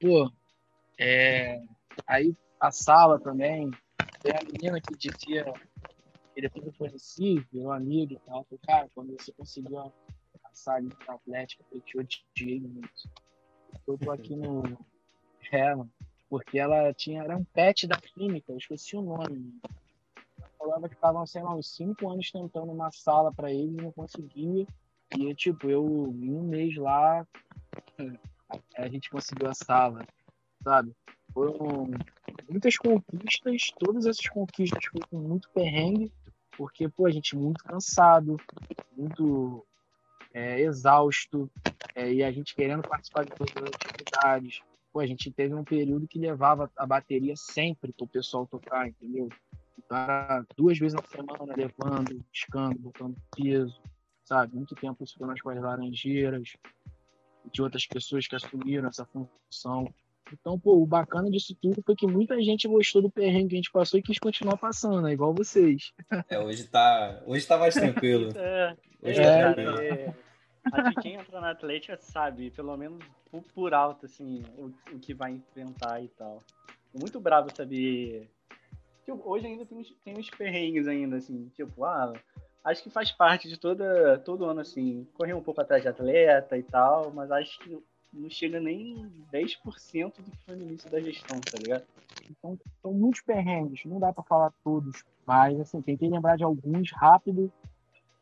[0.00, 0.30] Pô,
[0.98, 1.62] é,
[2.06, 3.70] aí a sala também,
[4.22, 5.52] tem a menina que dizia
[6.34, 9.92] que depois eu conheci, meu amigo e tal, falei, cara, quando você conseguiu a,
[10.52, 12.90] sala atlética, eu te odiei muito.
[13.86, 14.62] Eu tô aqui no.
[15.52, 15.74] É,
[16.28, 17.22] porque ela tinha.
[17.22, 19.60] Era um pet da clínica, eu esqueci o nome
[20.64, 23.92] falava que estavam, sei lá, uns cinco anos tentando uma sala para ele e não
[23.92, 24.66] conseguia.
[25.16, 25.84] E, tipo, eu,
[26.18, 27.26] em um mês lá,
[28.76, 30.04] a gente conseguiu a sala,
[30.62, 30.92] sabe?
[31.32, 31.90] Foram
[32.48, 36.10] muitas conquistas, todas essas conquistas foram com muito perrengue,
[36.56, 38.36] porque, pô, a gente muito cansado,
[38.96, 39.64] muito
[40.32, 41.50] é, exausto,
[41.94, 44.62] é, e a gente querendo participar de todas as atividades.
[44.92, 48.88] Pô, a gente teve um período que levava a bateria sempre para o pessoal tocar,
[48.88, 49.28] entendeu?
[49.88, 53.80] Tá duas vezes na semana levando, buscando, botando peso,
[54.24, 54.54] sabe?
[54.56, 56.56] Muito tempo isso foi nas as laranjeiras,
[57.52, 59.92] de outras pessoas que assumiram essa função.
[60.32, 63.58] Então, pô, o bacana disso tudo foi que muita gente gostou do perrengue que a
[63.58, 65.12] gente passou e quis continuar passando, né?
[65.12, 65.92] igual vocês.
[66.30, 68.32] É, hoje tá, hoje tá mais tranquilo.
[68.36, 69.80] é, hoje é, tá tranquilo.
[69.80, 70.14] É,
[70.72, 73.04] acho que quem entra na Atlética sabe, pelo menos
[73.54, 76.42] por alto, assim, o, o que vai enfrentar e tal.
[76.94, 78.30] Muito bravo saber
[79.04, 82.12] Tipo, hoje ainda tem uns, tem uns perrengues ainda, assim, tipo, ah,
[82.64, 86.56] acho que faz parte de toda, todo ano, assim, correr um pouco atrás de atleta
[86.56, 87.78] e tal, mas acho que
[88.12, 91.84] não chega nem 10% do que foi no início da gestão, tá ligado?
[92.30, 96.90] Então, são muitos perrengues, não dá para falar todos, mas assim, tentei lembrar de alguns
[96.92, 97.52] rápido,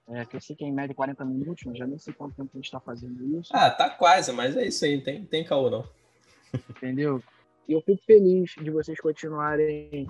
[0.08, 2.34] é, que eu sei que é em média 40 minutos, mas já nem sei quanto
[2.34, 3.50] tempo a gente está fazendo isso.
[3.54, 5.84] Ah, tá quase, mas é isso aí, tem, tem caô não.
[6.70, 7.22] Entendeu?
[7.68, 10.08] E eu fico feliz de vocês continuarem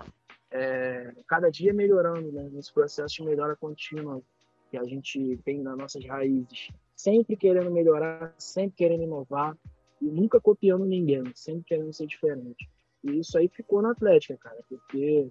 [0.52, 2.48] é, cada dia melhorando, né?
[2.52, 4.22] Nesse processo de melhora contínua
[4.70, 6.70] que a gente tem nas nossas raízes.
[6.94, 9.56] Sempre querendo melhorar, sempre querendo inovar
[10.00, 12.68] e nunca copiando ninguém, sempre querendo ser diferente.
[13.02, 15.28] E isso aí ficou na Atlética, cara, porque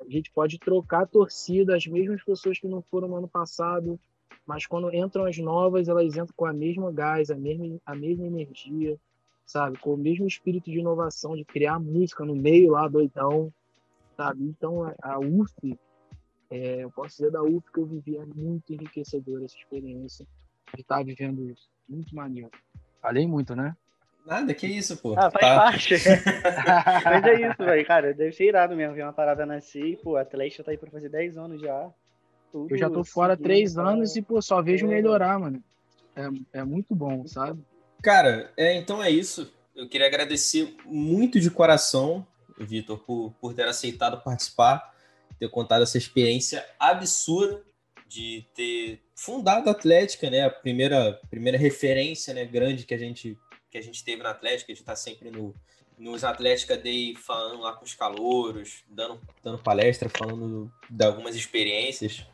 [0.00, 3.98] a gente pode trocar a torcida, as mesmas pessoas que não foram no ano passado,
[4.44, 8.26] mas quando entram as novas, elas entram com a mesma gás, a mesma, a mesma
[8.26, 8.98] energia,
[9.46, 9.78] sabe?
[9.78, 13.52] Com o mesmo espírito de inovação, de criar música no meio lá, doidão,
[14.16, 14.44] sabe?
[14.44, 15.78] Então, a UF,
[16.50, 20.26] é, eu posso dizer da UF que eu vivi é muito enriquecedora essa experiência
[20.74, 21.68] de estar vivendo isso.
[21.88, 22.50] Muito maneiro.
[23.00, 23.76] Falei muito, né?
[24.24, 25.14] Nada, que isso, pô.
[25.18, 25.56] Ah, faz tá.
[25.56, 25.94] parte.
[27.04, 27.86] Mas é isso, velho.
[27.86, 30.90] Cara, deve ser irado mesmo ver uma parada nascer pô, a Atlético tá aí pra
[30.90, 31.90] fazer 10 anos já.
[32.52, 34.90] Tudo eu já tô fora 3 anos e, pô, só vejo é...
[34.90, 35.62] melhorar, mano.
[36.14, 37.60] É, é muito bom, sabe?
[38.02, 39.52] Cara, é, então é isso.
[39.74, 42.26] Eu queria agradecer muito de coração,
[42.64, 44.94] Vitor, por, por ter aceitado participar,
[45.38, 47.62] ter contado essa experiência absurda
[48.06, 50.44] de ter fundado a Atlética, né?
[50.44, 53.38] A primeira, primeira referência né, grande que a gente
[53.70, 55.54] que a gente teve na Atlética, a gente está sempre no,
[55.98, 62.26] nos Atlética Day falando lá com os calouros, dando, dando palestra, falando de algumas experiências.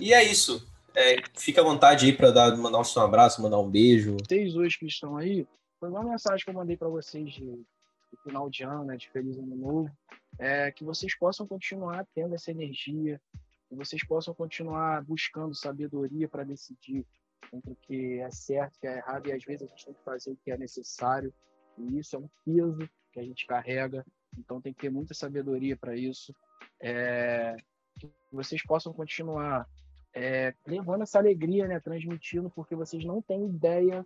[0.00, 0.66] E é isso.
[0.96, 4.16] É, fica à vontade aí para mandar um abraço, mandar um beijo.
[4.20, 5.46] Vocês hoje que estão aí,
[5.78, 7.64] foi uma mensagem que eu mandei para vocês de,
[8.10, 9.90] de, final de ano, né, de feliz ano novo,
[10.38, 13.20] é que vocês possam continuar tendo essa energia,
[13.68, 17.06] que vocês possam continuar buscando sabedoria para decidir
[17.52, 19.84] entre o que é certo e o que é errado, e às vezes a gente
[19.84, 21.32] tem que fazer o que é necessário,
[21.78, 24.04] e isso é um peso que a gente carrega,
[24.36, 26.34] então tem que ter muita sabedoria para isso.
[26.80, 27.56] É,
[27.98, 29.66] que vocês possam continuar
[30.14, 34.04] é, levando essa alegria, né, transmitindo, porque vocês não têm ideia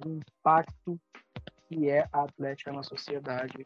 [0.00, 1.00] do impacto
[1.68, 3.64] que é a Atlética na sociedade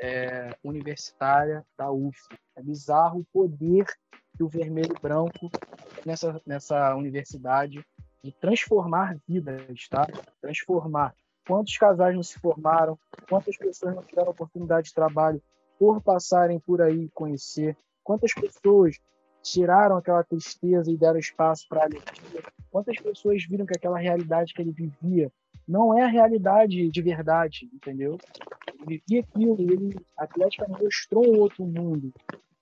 [0.00, 2.18] é, universitária da UF.
[2.54, 3.86] É bizarro o poder
[4.36, 5.50] que o vermelho e branco
[6.04, 7.84] nessa, nessa universidade
[8.22, 10.06] de transformar vidas, tá?
[10.40, 11.14] Transformar.
[11.46, 12.98] Quantos casais não se formaram?
[13.28, 15.40] Quantas pessoas não tiveram oportunidade de trabalho
[15.78, 17.76] por passarem por aí conhecer?
[18.02, 18.98] Quantas pessoas
[19.42, 22.42] tiraram aquela tristeza e deram espaço para alegria?
[22.70, 25.30] Quantas pessoas viram que aquela realidade que ele vivia
[25.66, 28.18] não é a realidade de verdade, entendeu?
[28.80, 32.12] Ele vivia aquilo ele, a Atlética mostrou outro mundo,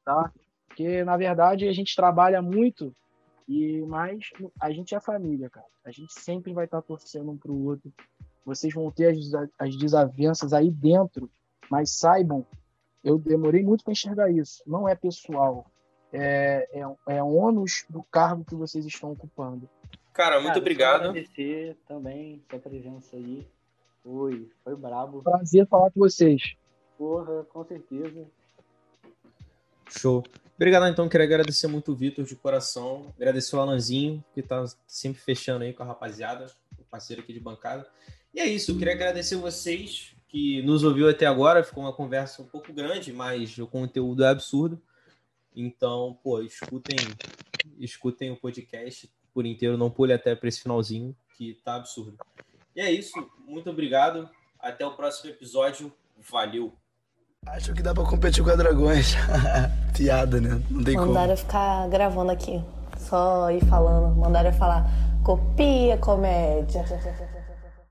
[0.05, 0.33] tá?
[0.67, 2.95] Porque, na verdade, a gente trabalha muito
[3.47, 5.67] e mas a gente é família, cara.
[5.85, 7.93] A gente sempre vai estar torcendo um para o outro.
[8.45, 11.31] Vocês vão ter as, as desavenças aí dentro,
[11.71, 12.47] mas saibam,
[13.03, 14.63] eu demorei muito para enxergar isso.
[14.67, 15.67] Não é pessoal,
[16.13, 19.69] é, é, é ônus do cargo que vocês estão ocupando.
[20.15, 21.09] Cara, muito Cara, obrigado.
[21.09, 23.45] Agradecer também sua presença aí.
[24.05, 25.23] Foi, foi brabo.
[25.23, 26.55] Prazer falar com vocês.
[26.97, 28.25] Porra, com certeza.
[29.91, 30.23] Show.
[30.55, 31.09] Obrigado, então.
[31.09, 33.13] Queria agradecer muito o Vitor de coração.
[33.17, 36.47] Agradecer o Alanzinho, que tá sempre fechando aí com a rapaziada,
[36.79, 37.85] o parceiro aqui de bancada.
[38.33, 38.79] E é isso.
[38.79, 41.65] Queria agradecer vocês que nos ouviu até agora.
[41.65, 44.81] Ficou uma conversa um pouco grande, mas o conteúdo é absurdo.
[45.57, 46.99] Então, pô, escutem,
[47.81, 52.17] escutem o podcast por inteiro, não pule até para esse finalzinho, que tá absurdo.
[52.75, 53.13] E é isso.
[53.47, 54.31] Muito obrigado.
[54.61, 55.93] Até o próximo episódio.
[56.31, 56.73] Valeu!
[57.47, 59.15] Acho que dá pra competir com a Dragões.
[59.95, 60.63] Piada, né?
[60.71, 61.33] Não tem Mandaram como.
[61.33, 62.63] eu ficar gravando aqui.
[62.97, 64.17] Só ir falando.
[64.17, 64.87] Mandaram eu falar,
[65.23, 66.85] copia comédia.